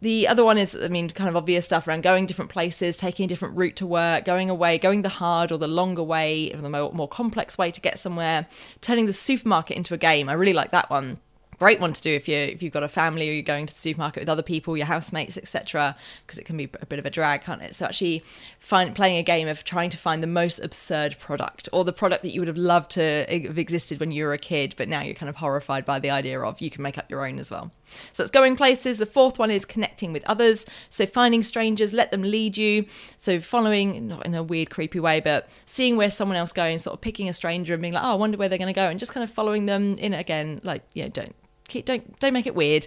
The 0.00 0.26
other 0.26 0.44
one 0.44 0.58
is, 0.58 0.74
I 0.74 0.88
mean, 0.88 1.08
kind 1.10 1.30
of 1.30 1.36
obvious 1.36 1.64
stuff 1.64 1.86
around 1.86 2.02
going 2.02 2.26
different 2.26 2.50
places, 2.50 2.96
taking 2.96 3.24
a 3.24 3.28
different 3.28 3.56
route 3.56 3.76
to 3.76 3.86
work, 3.86 4.24
going 4.24 4.50
away, 4.50 4.76
going 4.76 5.02
the 5.02 5.08
hard 5.08 5.52
or 5.52 5.58
the 5.58 5.68
longer 5.68 6.02
way, 6.02 6.52
or 6.52 6.60
the 6.60 6.68
more, 6.68 6.92
more 6.92 7.06
complex 7.06 7.56
way 7.56 7.70
to 7.70 7.80
get 7.80 8.00
somewhere, 8.00 8.48
turning 8.80 9.06
the 9.06 9.12
supermarket 9.12 9.76
into 9.76 9.94
a 9.94 9.98
game. 9.98 10.28
I 10.28 10.32
really 10.32 10.54
like 10.54 10.72
that 10.72 10.90
one 10.90 11.18
great 11.58 11.80
one 11.80 11.92
to 11.92 12.02
do 12.02 12.10
if 12.10 12.28
you 12.28 12.36
if 12.36 12.62
you've 12.62 12.72
got 12.72 12.82
a 12.82 12.88
family 12.88 13.28
or 13.28 13.32
you're 13.32 13.42
going 13.42 13.66
to 13.66 13.74
the 13.74 13.80
supermarket 13.80 14.22
with 14.22 14.28
other 14.28 14.42
people, 14.42 14.76
your 14.76 14.86
housemates, 14.86 15.36
etc. 15.36 15.96
Because 16.26 16.38
it 16.38 16.44
can 16.44 16.56
be 16.56 16.70
a 16.80 16.86
bit 16.86 16.98
of 16.98 17.06
a 17.06 17.10
drag, 17.10 17.42
can't 17.42 17.62
it? 17.62 17.74
So 17.74 17.86
actually, 17.86 18.22
find 18.58 18.94
playing 18.94 19.18
a 19.18 19.22
game 19.22 19.48
of 19.48 19.64
trying 19.64 19.90
to 19.90 19.96
find 19.96 20.22
the 20.22 20.26
most 20.26 20.58
absurd 20.58 21.18
product 21.18 21.68
or 21.72 21.84
the 21.84 21.92
product 21.92 22.22
that 22.22 22.32
you 22.32 22.40
would 22.40 22.48
have 22.48 22.56
loved 22.56 22.90
to 22.92 23.02
eh, 23.02 23.46
have 23.46 23.58
existed 23.58 24.00
when 24.00 24.12
you 24.12 24.24
were 24.24 24.32
a 24.32 24.38
kid, 24.38 24.74
but 24.76 24.88
now 24.88 25.02
you're 25.02 25.14
kind 25.14 25.30
of 25.30 25.36
horrified 25.36 25.84
by 25.84 25.98
the 25.98 26.10
idea 26.10 26.40
of. 26.40 26.60
You 26.60 26.70
can 26.70 26.82
make 26.82 26.98
up 26.98 27.10
your 27.10 27.26
own 27.26 27.38
as 27.38 27.50
well. 27.50 27.70
So 28.12 28.22
it's 28.22 28.30
going 28.30 28.56
places. 28.56 28.98
The 28.98 29.06
fourth 29.06 29.38
one 29.38 29.50
is 29.50 29.64
connecting 29.64 30.12
with 30.12 30.24
others. 30.28 30.64
So 30.90 31.06
finding 31.06 31.42
strangers, 31.42 31.92
let 31.92 32.10
them 32.10 32.22
lead 32.22 32.56
you. 32.56 32.86
So 33.16 33.40
following, 33.40 34.08
not 34.08 34.26
in 34.26 34.34
a 34.34 34.42
weird, 34.42 34.70
creepy 34.70 35.00
way, 35.00 35.20
but 35.20 35.48
seeing 35.66 35.96
where 35.96 36.10
someone 36.10 36.36
else 36.36 36.52
going, 36.52 36.78
sort 36.78 36.94
of 36.94 37.00
picking 37.00 37.28
a 37.28 37.32
stranger 37.32 37.74
and 37.74 37.82
being 37.82 37.94
like, 37.94 38.04
oh, 38.04 38.12
I 38.12 38.14
wonder 38.14 38.38
where 38.38 38.48
they're 38.48 38.58
going 38.58 38.72
to 38.72 38.78
go, 38.78 38.88
and 38.88 38.98
just 38.98 39.12
kind 39.12 39.24
of 39.24 39.30
following 39.30 39.66
them 39.66 39.96
in 39.98 40.14
again, 40.14 40.60
like 40.62 40.82
you 40.94 41.04
know, 41.04 41.08
don't 41.08 41.34
keep, 41.68 41.84
don't 41.84 42.18
don't 42.20 42.32
make 42.32 42.46
it 42.46 42.54
weird. 42.54 42.86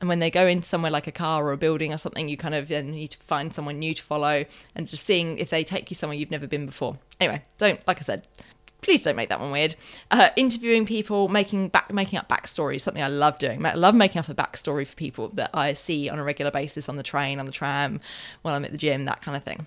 And 0.00 0.08
when 0.08 0.20
they 0.20 0.30
go 0.30 0.46
in 0.46 0.62
somewhere 0.62 0.92
like 0.92 1.08
a 1.08 1.12
car 1.12 1.44
or 1.44 1.52
a 1.52 1.56
building 1.56 1.92
or 1.92 1.98
something, 1.98 2.28
you 2.28 2.36
kind 2.36 2.54
of 2.54 2.68
then 2.68 2.92
need 2.92 3.08
to 3.12 3.18
find 3.18 3.52
someone 3.52 3.80
new 3.80 3.94
to 3.94 4.02
follow 4.02 4.44
and 4.76 4.86
just 4.86 5.04
seeing 5.04 5.38
if 5.38 5.50
they 5.50 5.64
take 5.64 5.90
you 5.90 5.96
somewhere 5.96 6.16
you've 6.16 6.30
never 6.30 6.46
been 6.46 6.66
before. 6.66 6.98
Anyway, 7.18 7.42
don't 7.58 7.84
like 7.86 7.98
I 7.98 8.02
said, 8.02 8.26
please 8.80 9.02
don't 9.02 9.16
make 9.16 9.28
that 9.28 9.40
one 9.40 9.50
weird. 9.50 9.74
Uh, 10.10 10.30
interviewing 10.36 10.86
people, 10.86 11.28
making 11.28 11.68
back, 11.68 11.92
making 11.92 12.18
up 12.18 12.28
backstories, 12.28 12.80
something 12.80 13.02
I 13.02 13.08
love 13.08 13.38
doing. 13.38 13.64
I 13.64 13.74
love 13.74 13.94
making 13.94 14.18
up 14.20 14.28
a 14.28 14.34
backstory 14.34 14.86
for 14.86 14.94
people 14.94 15.28
that 15.30 15.50
I 15.52 15.72
see 15.72 16.08
on 16.08 16.18
a 16.18 16.24
regular 16.24 16.50
basis 16.50 16.88
on 16.88 16.96
the 16.96 17.02
train, 17.02 17.40
on 17.40 17.46
the 17.46 17.52
tram, 17.52 18.00
when 18.42 18.54
I'm 18.54 18.64
at 18.64 18.72
the 18.72 18.78
gym, 18.78 19.04
that 19.06 19.20
kind 19.20 19.36
of 19.36 19.44
thing. 19.44 19.66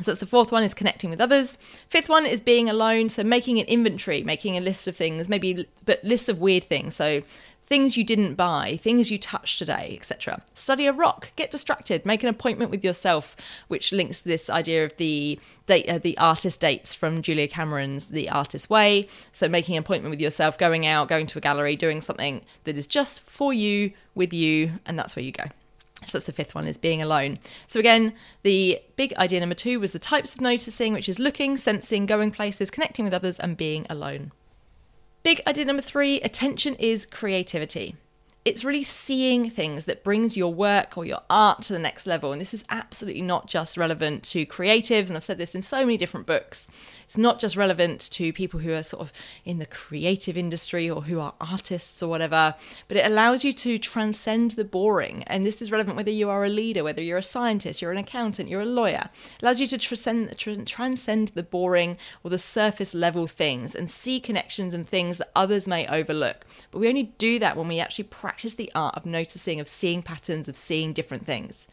So 0.00 0.10
that's 0.10 0.20
the 0.20 0.26
fourth 0.26 0.50
one 0.50 0.62
is 0.62 0.72
connecting 0.72 1.10
with 1.10 1.20
others. 1.20 1.58
Fifth 1.88 2.08
one 2.08 2.24
is 2.24 2.40
being 2.40 2.70
alone, 2.70 3.10
so 3.10 3.22
making 3.22 3.58
an 3.60 3.66
inventory, 3.66 4.22
making 4.22 4.56
a 4.56 4.60
list 4.60 4.88
of 4.88 4.96
things, 4.96 5.28
maybe 5.28 5.68
but 5.84 6.02
lists 6.02 6.28
of 6.28 6.38
weird 6.38 6.64
things. 6.64 6.94
So 6.94 7.22
things 7.70 7.96
you 7.96 8.02
didn't 8.02 8.34
buy, 8.34 8.76
things 8.82 9.12
you 9.12 9.16
touched 9.16 9.60
today, 9.60 9.94
etc. 9.96 10.42
Study 10.54 10.88
a 10.88 10.92
rock, 10.92 11.30
get 11.36 11.52
distracted, 11.52 12.04
make 12.04 12.24
an 12.24 12.28
appointment 12.28 12.68
with 12.68 12.82
yourself, 12.82 13.36
which 13.68 13.92
links 13.92 14.20
to 14.20 14.28
this 14.28 14.50
idea 14.50 14.84
of 14.84 14.96
the 14.96 15.38
date, 15.66 15.88
uh, 15.88 15.98
the 15.98 16.18
artist 16.18 16.58
dates 16.60 16.96
from 16.96 17.22
Julia 17.22 17.46
Cameron's 17.46 18.06
The 18.06 18.28
Artist 18.28 18.68
Way. 18.68 19.06
So 19.30 19.48
making 19.48 19.76
an 19.76 19.82
appointment 19.82 20.10
with 20.10 20.20
yourself, 20.20 20.58
going 20.58 20.84
out, 20.84 21.06
going 21.06 21.28
to 21.28 21.38
a 21.38 21.40
gallery, 21.40 21.76
doing 21.76 22.00
something 22.00 22.42
that 22.64 22.76
is 22.76 22.88
just 22.88 23.22
for 23.22 23.52
you, 23.52 23.92
with 24.16 24.32
you, 24.32 24.72
and 24.84 24.98
that's 24.98 25.14
where 25.14 25.24
you 25.24 25.30
go. 25.30 25.44
So 26.06 26.18
that's 26.18 26.26
the 26.26 26.32
fifth 26.32 26.56
one 26.56 26.66
is 26.66 26.76
being 26.76 27.00
alone. 27.00 27.38
So 27.68 27.78
again, 27.78 28.14
the 28.42 28.80
big 28.96 29.14
idea 29.14 29.38
number 29.38 29.54
two 29.54 29.78
was 29.78 29.92
the 29.92 30.00
types 30.00 30.34
of 30.34 30.40
noticing, 30.40 30.92
which 30.92 31.08
is 31.08 31.20
looking, 31.20 31.56
sensing, 31.56 32.04
going 32.06 32.32
places, 32.32 32.68
connecting 32.68 33.04
with 33.04 33.14
others, 33.14 33.38
and 33.38 33.56
being 33.56 33.86
alone. 33.88 34.32
Big 35.22 35.42
idea 35.46 35.66
number 35.66 35.82
three 35.82 36.18
attention 36.22 36.74
is 36.76 37.04
creativity. 37.04 37.94
It's 38.42 38.64
really 38.64 38.82
seeing 38.82 39.50
things 39.50 39.84
that 39.84 40.02
brings 40.02 40.34
your 40.34 40.52
work 40.52 40.96
or 40.96 41.04
your 41.04 41.20
art 41.28 41.60
to 41.62 41.74
the 41.74 41.78
next 41.78 42.06
level. 42.06 42.32
And 42.32 42.40
this 42.40 42.54
is 42.54 42.64
absolutely 42.70 43.20
not 43.20 43.48
just 43.48 43.76
relevant 43.76 44.22
to 44.24 44.46
creatives. 44.46 45.08
And 45.08 45.16
I've 45.16 45.24
said 45.24 45.36
this 45.36 45.54
in 45.54 45.60
so 45.60 45.80
many 45.80 45.98
different 45.98 46.26
books. 46.26 46.66
It's 47.04 47.18
not 47.18 47.38
just 47.38 47.54
relevant 47.54 48.00
to 48.12 48.32
people 48.32 48.60
who 48.60 48.72
are 48.72 48.82
sort 48.82 49.02
of 49.02 49.12
in 49.44 49.58
the 49.58 49.66
creative 49.66 50.38
industry 50.38 50.88
or 50.88 51.02
who 51.02 51.20
are 51.20 51.34
artists 51.38 52.02
or 52.02 52.08
whatever, 52.08 52.54
but 52.88 52.96
it 52.96 53.04
allows 53.04 53.44
you 53.44 53.52
to 53.52 53.78
transcend 53.78 54.52
the 54.52 54.64
boring. 54.64 55.22
And 55.24 55.44
this 55.44 55.60
is 55.60 55.70
relevant 55.70 55.96
whether 55.96 56.10
you 56.10 56.30
are 56.30 56.44
a 56.44 56.48
leader, 56.48 56.82
whether 56.82 57.02
you're 57.02 57.18
a 57.18 57.22
scientist, 57.22 57.82
you're 57.82 57.92
an 57.92 57.98
accountant, 57.98 58.48
you're 58.48 58.62
a 58.62 58.64
lawyer. 58.64 59.10
It 59.36 59.42
allows 59.42 59.60
you 59.60 59.66
to 59.66 59.76
transcend, 59.76 60.66
transcend 60.66 61.28
the 61.34 61.42
boring 61.42 61.98
or 62.24 62.30
the 62.30 62.38
surface 62.38 62.94
level 62.94 63.26
things 63.26 63.74
and 63.74 63.90
see 63.90 64.18
connections 64.18 64.72
and 64.72 64.88
things 64.88 65.18
that 65.18 65.30
others 65.36 65.68
may 65.68 65.86
overlook. 65.88 66.46
But 66.70 66.78
we 66.78 66.88
only 66.88 67.12
do 67.18 67.38
that 67.40 67.56
when 67.56 67.68
we 67.68 67.80
actually 67.80 68.04
practice 68.04 68.29
practice 68.30 68.54
the 68.54 68.70
art 68.76 68.94
of 68.96 69.04
noticing, 69.04 69.58
of 69.58 69.66
seeing 69.66 70.04
patterns, 70.04 70.48
of 70.48 70.54
seeing 70.54 70.92
different 70.92 71.26
things. 71.26 71.66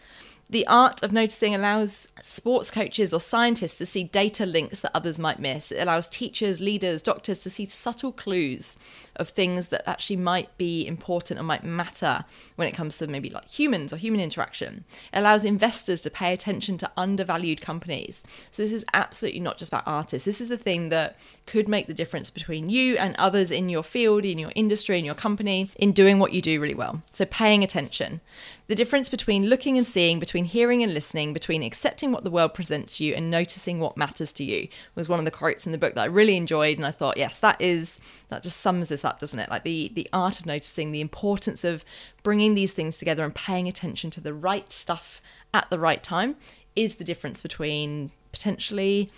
The 0.50 0.66
art 0.68 1.04
of 1.04 1.12
noticing 1.12 1.54
allows 1.54 2.08
sports 2.22 2.72
coaches 2.72 3.14
or 3.14 3.20
scientists 3.20 3.78
to 3.80 3.86
see 3.86 4.06
data 4.06 4.46
links 4.46 4.80
that 4.80 4.96
others 4.96 5.20
might 5.20 5.40
miss. 5.40 5.74
It 5.74 5.82
allows 5.82 6.08
teachers, 6.08 6.62
leaders, 6.62 7.02
doctors 7.02 7.40
to 7.40 7.50
see 7.50 7.68
subtle 7.68 8.14
clues 8.14 8.78
of 9.18 9.30
things 9.30 9.68
that 9.70 9.88
actually 9.90 10.16
might 10.16 10.58
be 10.58 10.88
important 10.88 11.38
or 11.38 11.44
might 11.44 11.66
matter 11.66 12.24
when 12.56 12.68
it 12.68 12.74
comes 12.74 12.98
to 12.98 13.08
maybe 13.08 13.30
like 13.30 13.46
humans 13.50 13.92
or 13.92 13.98
human 13.98 14.22
interaction. 14.22 14.86
It 15.12 15.20
allows 15.20 15.44
investors 15.44 16.00
to 16.02 16.10
pay 16.10 16.32
attention 16.32 16.78
to 16.78 16.92
undervalued 16.96 17.60
companies. 17.60 18.24
So, 18.50 18.64
this 18.64 18.72
is 18.72 18.86
absolutely 18.94 19.42
not 19.42 19.58
just 19.58 19.72
about 19.72 19.84
artists. 19.86 20.26
This 20.26 20.40
is 20.40 20.48
the 20.48 20.58
thing 20.58 20.90
that 20.90 21.18
could 21.46 21.68
make 21.68 21.88
the 21.88 21.94
difference 21.94 22.30
between 22.30 22.70
you 22.70 22.96
and 22.98 23.16
others 23.18 23.52
in 23.52 23.68
your 23.68 23.84
field, 23.84 24.24
in 24.24 24.40
your 24.40 24.54
industry, 24.56 24.98
in 24.98 25.06
your 25.06 25.16
company, 25.16 25.72
in 25.76 25.92
doing 25.92 26.20
what 26.20 26.32
you 26.32 26.42
do 26.42 26.62
really 26.62 26.74
well. 26.74 27.02
So, 27.12 27.26
paying 27.26 27.64
attention. 27.66 28.22
The 28.68 28.76
difference 28.76 29.08
between 29.08 29.46
looking 29.46 29.78
and 29.78 29.88
seeing, 29.88 30.20
between 30.20 30.44
hearing 30.44 30.84
and 30.84 30.94
listening, 30.94 31.32
between 31.32 31.64
accepting 31.64 32.12
what 32.12 32.26
the 32.26 32.30
world 32.30 32.54
presents 32.54 33.00
you 33.00 33.14
and 33.14 33.32
noticing 33.32 33.80
what 33.80 33.96
matters 33.96 34.34
to 34.34 34.44
you 34.44 34.68
was 34.94 35.08
one 35.08 35.20
of 35.20 35.26
the 35.26 35.32
quotes 35.32 35.66
in 35.66 35.72
the 35.72 35.78
book 35.78 35.96
that 35.96 36.02
I 36.02 36.06
really 36.06 36.36
enjoyed. 36.36 36.78
And 36.78 36.86
I 36.86 36.92
thought, 36.92 37.16
yes, 37.16 37.40
that 37.40 37.62
is, 37.62 38.02
that 38.28 38.44
just 38.44 38.58
sums 38.58 38.90
this 38.90 39.06
up, 39.06 39.20
doesn't 39.20 39.40
it? 39.40 39.50
Like 39.50 39.64
the, 39.64 39.90
the 39.96 40.10
art 40.12 40.42
of 40.42 40.46
noticing, 40.46 40.92
the 40.92 41.00
importance 41.00 41.64
of 41.64 41.86
bringing 42.24 42.56
these 42.56 42.74
things 42.74 42.98
together 42.98 43.24
and 43.24 43.34
paying 43.34 43.70
attention 43.70 44.12
to 44.12 44.22
the 44.22 44.34
right 44.34 44.70
stuff 44.70 45.22
at 45.54 45.70
the 45.70 45.80
right 45.80 46.04
time 46.04 46.36
is 46.76 46.96
the 46.96 47.06
difference 47.06 47.42
between 47.42 48.12
potentially 48.34 49.10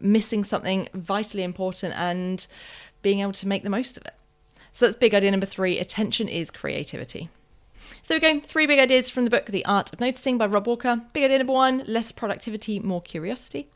missing 0.00 0.44
something 0.44 0.88
vitally 0.94 1.42
important 1.42 1.92
and 1.94 2.46
being 3.02 3.20
able 3.20 3.32
to 3.32 3.46
make 3.46 3.64
the 3.64 3.70
most 3.70 3.98
of 3.98 4.06
it. 4.06 4.14
So 4.72 4.86
that's 4.86 4.96
big 4.96 5.14
idea 5.14 5.30
number 5.30 5.44
three 5.44 5.78
attention 5.78 6.26
is 6.26 6.50
creativity. 6.50 7.28
So 8.04 8.14
we're 8.14 8.20
going 8.20 8.42
three 8.42 8.66
big 8.66 8.78
ideas 8.78 9.08
from 9.08 9.24
the 9.24 9.30
book 9.30 9.46
The 9.46 9.64
Art 9.64 9.90
of 9.94 9.98
Noticing 9.98 10.36
by 10.36 10.44
Rob 10.44 10.66
Walker. 10.66 11.00
Big 11.14 11.24
idea 11.24 11.38
number 11.38 11.54
one 11.54 11.82
less 11.86 12.12
productivity, 12.12 12.78
more 12.78 13.00
curiosity. 13.00 13.70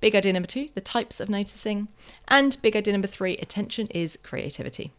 Big 0.00 0.14
idea 0.14 0.32
number 0.32 0.46
two 0.46 0.68
the 0.76 0.80
types 0.80 1.18
of 1.18 1.28
noticing. 1.28 1.88
And 2.28 2.62
big 2.62 2.76
idea 2.76 2.92
number 2.92 3.08
three 3.08 3.36
attention 3.38 3.88
is 3.88 4.20
creativity. 4.22 4.92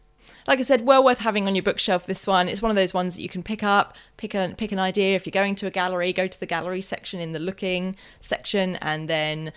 Like 0.46 0.58
I 0.58 0.62
said, 0.62 0.82
well 0.82 1.02
worth 1.02 1.20
having 1.20 1.46
on 1.46 1.54
your 1.54 1.62
bookshelf. 1.62 2.04
This 2.04 2.26
one, 2.26 2.46
it's 2.46 2.60
one 2.60 2.70
of 2.70 2.76
those 2.76 2.92
ones 2.92 3.16
that 3.16 3.22
you 3.22 3.30
can 3.30 3.42
pick 3.42 3.62
up, 3.62 3.96
pick 4.18 4.34
a 4.34 4.52
pick 4.58 4.70
an 4.70 4.78
idea. 4.78 5.16
If 5.16 5.24
you're 5.24 5.30
going 5.30 5.54
to 5.54 5.66
a 5.66 5.70
gallery, 5.70 6.12
go 6.12 6.26
to 6.26 6.38
the 6.38 6.44
gallery 6.44 6.82
section 6.82 7.20
in 7.20 7.32
the 7.32 7.38
looking 7.38 7.96
section, 8.20 8.76
and 8.76 9.08
then 9.08 9.54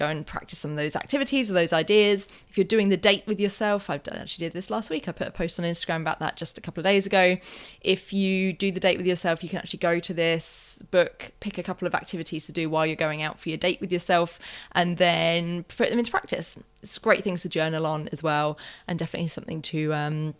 go 0.00 0.06
and 0.06 0.26
practice 0.26 0.58
some 0.58 0.70
of 0.70 0.76
those 0.78 0.96
activities 0.96 1.50
or 1.50 1.54
those 1.54 1.74
ideas. 1.74 2.26
If 2.48 2.56
you're 2.56 2.64
doing 2.64 2.88
the 2.88 2.96
date 2.96 3.22
with 3.26 3.38
yourself, 3.38 3.90
I 3.90 3.94
actually 3.94 4.46
did 4.46 4.54
this 4.54 4.70
last 4.70 4.88
week. 4.88 5.08
I 5.08 5.12
put 5.12 5.28
a 5.28 5.30
post 5.30 5.60
on 5.60 5.66
Instagram 5.66 6.00
about 6.00 6.20
that 6.20 6.36
just 6.36 6.56
a 6.56 6.60
couple 6.60 6.80
of 6.80 6.84
days 6.84 7.04
ago. 7.06 7.36
If 7.82 8.12
you 8.12 8.54
do 8.54 8.72
the 8.72 8.80
date 8.80 8.96
with 8.96 9.06
yourself, 9.06 9.42
you 9.42 9.50
can 9.50 9.58
actually 9.58 9.78
go 9.78 10.00
to 10.00 10.14
this 10.14 10.82
book, 10.90 11.32
pick 11.40 11.58
a 11.58 11.62
couple 11.62 11.86
of 11.86 11.94
activities 11.94 12.46
to 12.46 12.52
do 12.52 12.70
while 12.70 12.86
you're 12.86 12.96
going 12.96 13.22
out 13.22 13.38
for 13.38 13.50
your 13.50 13.58
date 13.58 13.80
with 13.80 13.92
yourself, 13.92 14.38
and 14.72 14.96
then 14.96 15.64
put 15.64 15.90
them 15.90 15.98
into 15.98 16.10
practice. 16.10 16.58
It's 16.82 16.96
great 16.96 17.22
things 17.22 17.42
to 17.42 17.50
journal 17.50 17.86
on 17.86 18.08
as 18.08 18.22
well, 18.22 18.58
and 18.88 18.98
definitely 18.98 19.28
something 19.28 19.60
to 19.62 19.92
um, 19.92 20.34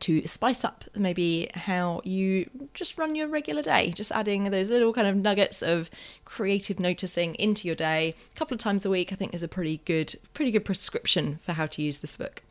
to 0.00 0.26
spice 0.26 0.64
up 0.64 0.84
maybe 0.94 1.48
how 1.54 2.00
you 2.04 2.48
just 2.74 2.98
run 2.98 3.14
your 3.14 3.28
regular 3.28 3.62
day, 3.62 3.90
just 3.90 4.12
adding 4.12 4.44
those 4.44 4.70
little 4.70 4.92
kind 4.92 5.06
of 5.06 5.16
nuggets 5.16 5.62
of 5.62 5.90
creative 6.24 6.80
noticing 6.80 7.34
into 7.36 7.66
your 7.66 7.76
day 7.76 8.14
a 8.32 8.36
couple 8.36 8.54
of 8.54 8.60
times 8.60 8.86
a 8.86 8.90
week, 8.90 9.12
I 9.12 9.16
think 9.16 9.34
is 9.34 9.42
a 9.42 9.48
pretty 9.48 9.80
good, 9.84 10.16
pretty 10.34 10.50
good 10.50 10.64
prescription 10.64 11.38
for 11.42 11.52
how 11.52 11.66
to 11.66 11.82
use 11.82 11.98
this 11.98 12.16
book. 12.16 12.42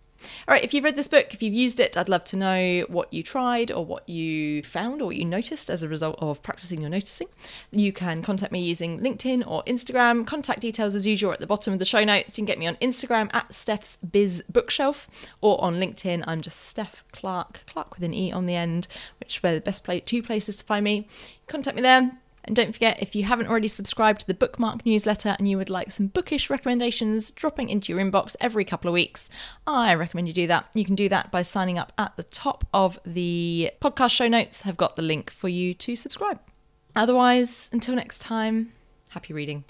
All 0.47 0.53
right, 0.53 0.63
if 0.63 0.73
you've 0.73 0.83
read 0.83 0.95
this 0.95 1.07
book, 1.07 1.33
if 1.33 1.41
you've 1.41 1.53
used 1.53 1.79
it, 1.79 1.97
I'd 1.97 2.09
love 2.09 2.23
to 2.25 2.37
know 2.37 2.85
what 2.87 3.11
you 3.13 3.23
tried 3.23 3.71
or 3.71 3.85
what 3.85 4.07
you 4.07 4.63
found 4.63 5.01
or 5.01 5.05
what 5.05 5.15
you 5.15 5.25
noticed 5.25 5.69
as 5.69 5.83
a 5.83 5.89
result 5.89 6.17
of 6.19 6.41
practicing 6.43 6.81
your 6.81 6.89
noticing. 6.89 7.27
You 7.71 7.91
can 7.93 8.21
contact 8.21 8.51
me 8.51 8.61
using 8.61 8.99
LinkedIn 8.99 9.43
or 9.45 9.63
Instagram. 9.63 10.25
Contact 10.25 10.59
details, 10.59 10.95
as 10.95 11.05
usual, 11.05 11.31
at 11.31 11.39
the 11.39 11.47
bottom 11.47 11.73
of 11.73 11.79
the 11.79 11.85
show 11.85 12.03
notes. 12.03 12.37
You 12.37 12.41
can 12.41 12.45
get 12.45 12.59
me 12.59 12.67
on 12.67 12.75
Instagram 12.75 13.29
at 13.33 13.53
Steph's 13.53 13.97
Biz 13.97 14.43
Bookshelf 14.49 15.07
or 15.41 15.61
on 15.63 15.75
LinkedIn. 15.75 16.23
I'm 16.27 16.41
just 16.41 16.59
Steph 16.59 17.03
Clarke, 17.11 17.61
Clark 17.67 17.95
with 17.95 18.03
an 18.03 18.13
E 18.13 18.31
on 18.31 18.45
the 18.45 18.55
end, 18.55 18.87
which 19.19 19.43
are 19.43 19.53
the 19.53 19.61
best 19.61 19.83
play, 19.83 19.99
two 19.99 20.21
places 20.21 20.55
to 20.57 20.65
find 20.65 20.83
me. 20.83 21.07
Contact 21.47 21.75
me 21.75 21.81
there 21.81 22.19
and 22.45 22.55
don't 22.55 22.73
forget, 22.73 23.01
if 23.01 23.15
you 23.15 23.23
haven't 23.23 23.47
already 23.47 23.67
subscribed 23.67 24.21
to 24.21 24.27
the 24.27 24.33
Bookmark 24.33 24.85
newsletter 24.85 25.35
and 25.37 25.49
you 25.49 25.57
would 25.57 25.69
like 25.69 25.91
some 25.91 26.07
bookish 26.07 26.49
recommendations 26.49 27.31
dropping 27.31 27.69
into 27.69 27.91
your 27.91 28.01
inbox 28.01 28.35
every 28.39 28.65
couple 28.65 28.87
of 28.87 28.93
weeks, 28.93 29.29
I 29.67 29.93
recommend 29.95 30.27
you 30.27 30.33
do 30.33 30.47
that. 30.47 30.67
You 30.73 30.85
can 30.85 30.95
do 30.95 31.09
that 31.09 31.31
by 31.31 31.41
signing 31.41 31.77
up 31.77 31.91
at 31.97 32.15
the 32.15 32.23
top 32.23 32.65
of 32.73 32.99
the 33.05 33.71
podcast 33.81 34.11
show 34.11 34.27
notes, 34.27 34.61
have 34.61 34.77
got 34.77 34.95
the 34.95 35.01
link 35.01 35.29
for 35.29 35.49
you 35.49 35.73
to 35.73 35.95
subscribe. 35.95 36.39
Otherwise, 36.95 37.69
until 37.73 37.95
next 37.95 38.19
time, 38.19 38.71
happy 39.09 39.33
reading. 39.33 39.65